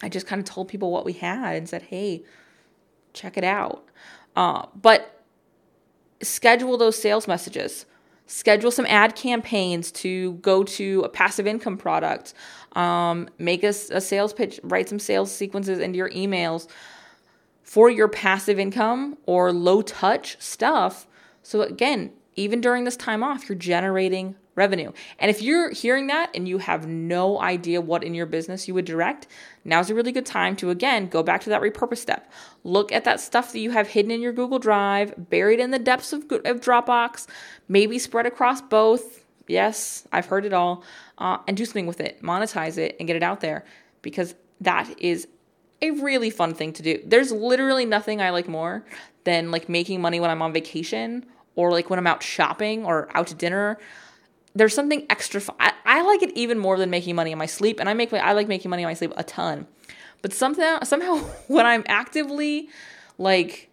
I 0.02 0.08
just 0.10 0.26
kind 0.26 0.40
of 0.40 0.44
told 0.44 0.68
people 0.68 0.90
what 0.90 1.06
we 1.06 1.14
had 1.14 1.56
and 1.56 1.68
said, 1.68 1.82
"Hey, 1.82 2.22
check 3.14 3.38
it 3.38 3.44
out." 3.44 3.84
Uh, 4.36 4.66
but 4.74 5.24
schedule 6.20 6.76
those 6.76 7.00
sales 7.00 7.26
messages 7.26 7.86
schedule 8.26 8.70
some 8.70 8.86
ad 8.86 9.14
campaigns 9.14 9.90
to 9.92 10.32
go 10.34 10.64
to 10.64 11.02
a 11.02 11.08
passive 11.08 11.46
income 11.46 11.76
product. 11.76 12.34
Um, 12.72 13.28
make 13.38 13.62
a, 13.62 13.68
a 13.68 14.00
sales 14.00 14.32
pitch 14.32 14.58
write 14.62 14.88
some 14.88 14.98
sales 14.98 15.34
sequences 15.34 15.78
into 15.78 15.98
your 15.98 16.10
emails 16.10 16.68
for 17.62 17.90
your 17.90 18.08
passive 18.08 18.58
income 18.58 19.18
or 19.26 19.52
low 19.52 19.82
touch 19.82 20.40
stuff. 20.40 21.06
So 21.42 21.62
again 21.62 22.12
even 22.34 22.60
during 22.60 22.84
this 22.84 22.96
time 22.96 23.22
off 23.22 23.48
you're 23.48 23.58
generating 23.58 24.36
revenue. 24.54 24.92
And 25.18 25.30
if 25.30 25.40
you're 25.40 25.70
hearing 25.70 26.08
that 26.08 26.30
and 26.34 26.46
you 26.46 26.58
have 26.58 26.86
no 26.86 27.40
idea 27.40 27.80
what 27.80 28.04
in 28.04 28.14
your 28.14 28.26
business 28.26 28.68
you 28.68 28.74
would 28.74 28.84
direct, 28.84 29.26
now's 29.64 29.90
a 29.90 29.94
really 29.94 30.12
good 30.12 30.26
time 30.26 30.56
to 30.56 30.70
again 30.70 31.08
go 31.08 31.22
back 31.22 31.40
to 31.42 31.50
that 31.50 31.62
repurpose 31.62 31.98
step. 31.98 32.30
Look 32.64 32.92
at 32.92 33.04
that 33.04 33.20
stuff 33.20 33.52
that 33.52 33.60
you 33.60 33.70
have 33.70 33.88
hidden 33.88 34.10
in 34.10 34.20
your 34.20 34.32
Google 34.32 34.58
Drive, 34.58 35.14
buried 35.30 35.60
in 35.60 35.70
the 35.70 35.78
depths 35.78 36.12
of, 36.12 36.24
of 36.30 36.60
Dropbox, 36.60 37.26
maybe 37.68 37.98
spread 37.98 38.26
across 38.26 38.60
both. 38.60 39.24
Yes, 39.48 40.06
I've 40.12 40.26
heard 40.26 40.44
it 40.44 40.52
all. 40.52 40.84
Uh, 41.18 41.38
and 41.46 41.56
do 41.56 41.64
something 41.64 41.86
with 41.86 42.00
it, 42.00 42.22
monetize 42.22 42.78
it, 42.78 42.96
and 42.98 43.06
get 43.06 43.16
it 43.16 43.22
out 43.22 43.40
there 43.40 43.64
because 44.02 44.34
that 44.60 44.92
is 44.98 45.28
a 45.80 45.90
really 45.90 46.30
fun 46.30 46.54
thing 46.54 46.72
to 46.74 46.82
do. 46.82 47.02
There's 47.04 47.32
literally 47.32 47.84
nothing 47.84 48.20
I 48.20 48.30
like 48.30 48.48
more 48.48 48.84
than 49.24 49.50
like 49.50 49.68
making 49.68 50.00
money 50.00 50.20
when 50.20 50.30
I'm 50.30 50.42
on 50.42 50.52
vacation 50.52 51.26
or 51.54 51.70
like 51.70 51.90
when 51.90 51.98
I'm 51.98 52.06
out 52.06 52.22
shopping 52.22 52.84
or 52.84 53.08
out 53.14 53.28
to 53.28 53.34
dinner 53.34 53.78
there's 54.54 54.74
something 54.74 55.06
extra. 55.10 55.40
Fun. 55.40 55.56
I, 55.58 55.72
I 55.84 56.02
like 56.02 56.22
it 56.22 56.30
even 56.36 56.58
more 56.58 56.78
than 56.78 56.90
making 56.90 57.14
money 57.16 57.32
in 57.32 57.38
my 57.38 57.46
sleep, 57.46 57.80
and 57.80 57.88
I 57.88 57.94
make 57.94 58.12
I 58.12 58.32
like 58.32 58.48
making 58.48 58.70
money 58.70 58.82
in 58.82 58.88
my 58.88 58.94
sleep 58.94 59.12
a 59.16 59.24
ton. 59.24 59.66
But 60.20 60.32
somehow 60.32 60.82
somehow 60.82 61.16
when 61.48 61.66
I'm 61.66 61.84
actively 61.86 62.68
like 63.18 63.68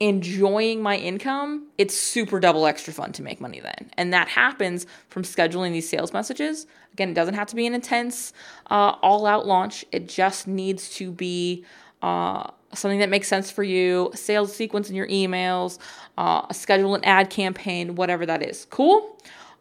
enjoying 0.00 0.82
my 0.82 0.96
income, 0.96 1.66
it's 1.76 1.94
super 1.94 2.40
double 2.40 2.66
extra 2.66 2.92
fun 2.92 3.12
to 3.12 3.22
make 3.22 3.40
money 3.40 3.60
then. 3.60 3.90
And 3.98 4.12
that 4.14 4.28
happens 4.28 4.86
from 5.08 5.22
scheduling 5.22 5.72
these 5.72 5.88
sales 5.88 6.12
messages. 6.14 6.66
Again, 6.94 7.10
it 7.10 7.14
doesn't 7.14 7.34
have 7.34 7.48
to 7.48 7.56
be 7.56 7.66
an 7.66 7.74
intense, 7.74 8.32
uh, 8.70 8.96
all 9.02 9.26
out 9.26 9.46
launch. 9.46 9.84
It 9.92 10.08
just 10.08 10.48
needs 10.48 10.88
to 10.96 11.12
be 11.12 11.66
uh, 12.00 12.50
something 12.72 13.00
that 13.00 13.10
makes 13.10 13.28
sense 13.28 13.50
for 13.50 13.62
you, 13.62 14.10
sales 14.14 14.56
sequence 14.56 14.88
in 14.88 14.96
your 14.96 15.06
emails, 15.08 15.78
uh, 16.16 16.50
schedule 16.52 16.94
an 16.94 17.04
ad 17.04 17.28
campaign, 17.28 17.94
whatever 17.94 18.24
that 18.24 18.42
is. 18.42 18.66
Cool? 18.70 19.18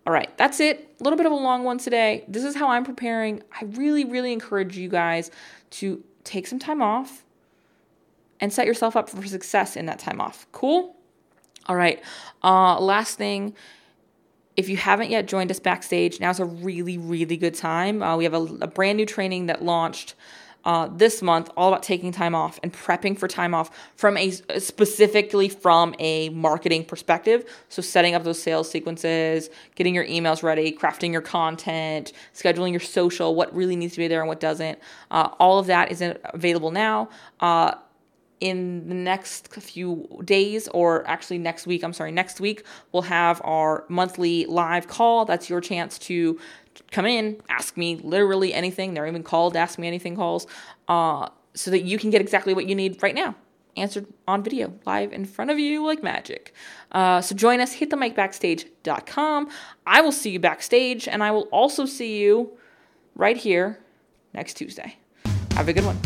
All 0.09 0.13
right, 0.13 0.35
that's 0.39 0.59
it. 0.59 0.95
A 0.99 1.03
little 1.03 1.17
bit 1.17 1.27
of 1.27 1.31
a 1.31 1.35
long 1.35 1.63
one 1.63 1.77
today. 1.77 2.25
This 2.27 2.43
is 2.43 2.55
how 2.55 2.69
I'm 2.69 2.83
preparing. 2.83 3.43
I 3.51 3.65
really, 3.65 4.05
really 4.05 4.33
encourage 4.33 4.75
you 4.75 4.89
guys 4.89 5.29
to 5.69 6.03
take 6.23 6.47
some 6.47 6.57
time 6.57 6.81
off 6.81 7.23
and 8.39 8.51
set 8.51 8.65
yourself 8.65 8.95
up 8.95 9.07
for 9.07 9.23
success 9.27 9.75
in 9.75 9.85
that 9.85 9.99
time 9.99 10.19
off. 10.19 10.47
Cool? 10.51 10.95
All 11.67 11.75
right. 11.75 12.01
Uh, 12.43 12.79
last 12.79 13.19
thing. 13.19 13.53
If 14.57 14.67
you 14.67 14.77
haven't 14.77 15.11
yet 15.11 15.27
joined 15.27 15.51
us 15.51 15.59
backstage, 15.59 16.19
now's 16.19 16.39
a 16.39 16.45
really, 16.45 16.97
really 16.97 17.37
good 17.37 17.53
time. 17.53 18.01
Uh, 18.01 18.17
we 18.17 18.23
have 18.23 18.33
a, 18.33 18.41
a 18.61 18.67
brand 18.67 18.97
new 18.97 19.05
training 19.05 19.45
that 19.45 19.63
launched 19.63 20.15
uh, 20.65 20.87
this 20.87 21.21
month 21.21 21.49
all 21.55 21.69
about 21.69 21.83
taking 21.83 22.11
time 22.11 22.35
off 22.35 22.59
and 22.63 22.73
prepping 22.73 23.17
for 23.17 23.27
time 23.27 23.53
off 23.53 23.69
from 23.95 24.17
a 24.17 24.31
specifically 24.31 25.49
from 25.49 25.95
a 25.99 26.29
marketing 26.29 26.85
perspective. 26.85 27.45
So 27.69 27.81
setting 27.81 28.15
up 28.15 28.23
those 28.23 28.41
sales 28.41 28.69
sequences, 28.69 29.49
getting 29.75 29.95
your 29.95 30.05
emails 30.05 30.43
ready, 30.43 30.71
crafting 30.71 31.11
your 31.11 31.21
content, 31.21 32.11
scheduling 32.33 32.71
your 32.71 32.79
social, 32.79 33.35
what 33.35 33.53
really 33.55 33.75
needs 33.75 33.93
to 33.93 33.99
be 33.99 34.07
there 34.07 34.19
and 34.19 34.27
what 34.27 34.39
doesn't. 34.39 34.79
Uh, 35.11 35.29
all 35.39 35.59
of 35.59 35.67
that 35.67 35.91
is 35.91 36.03
available 36.33 36.71
now. 36.71 37.09
Uh, 37.39 37.75
in 38.39 38.87
the 38.87 38.95
next 38.95 39.51
few 39.53 40.07
days, 40.23 40.67
or 40.69 41.07
actually 41.07 41.37
next 41.37 41.67
week, 41.67 41.83
I'm 41.83 41.93
sorry, 41.93 42.11
next 42.11 42.39
week, 42.39 42.65
we'll 42.91 43.03
have 43.03 43.41
our 43.43 43.85
monthly 43.89 44.45
live 44.45 44.87
call. 44.87 45.25
That's 45.25 45.49
your 45.49 45.61
chance 45.61 45.99
to 45.99 46.39
come 46.91 47.05
in, 47.05 47.41
ask 47.49 47.75
me 47.75 47.97
literally 47.97 48.53
anything. 48.53 48.93
They're 48.93 49.07
even 49.07 49.23
called 49.23 49.55
Ask 49.55 49.77
Me 49.77 49.87
Anything 49.87 50.15
calls, 50.15 50.47
uh, 50.87 51.29
so 51.53 51.71
that 51.71 51.83
you 51.83 51.97
can 51.97 52.09
get 52.09 52.21
exactly 52.21 52.53
what 52.53 52.67
you 52.67 52.75
need 52.75 53.01
right 53.03 53.15
now 53.15 53.35
answered 53.77 54.05
on 54.27 54.43
video 54.43 54.73
live 54.85 55.13
in 55.13 55.25
front 55.25 55.51
of 55.51 55.57
you 55.57 55.85
like 55.85 56.03
magic. 56.03 56.53
Uh, 56.91 57.21
so 57.21 57.35
join 57.35 57.59
us, 57.59 57.75
hitthemicbackstage.com. 57.75 59.49
I 59.85 60.01
will 60.01 60.11
see 60.11 60.31
you 60.31 60.39
backstage, 60.39 61.07
and 61.07 61.23
I 61.23 61.31
will 61.31 61.47
also 61.51 61.85
see 61.85 62.19
you 62.19 62.57
right 63.15 63.37
here 63.37 63.79
next 64.33 64.55
Tuesday. 64.55 64.97
Have 65.53 65.69
a 65.69 65.73
good 65.73 65.85
one. 65.85 65.99